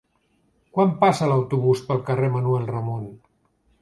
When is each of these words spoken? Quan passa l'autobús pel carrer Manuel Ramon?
Quan 0.77 0.95
passa 1.03 1.29
l'autobús 1.31 1.85
pel 1.91 2.01
carrer 2.09 2.31
Manuel 2.37 2.67
Ramon? 2.75 3.05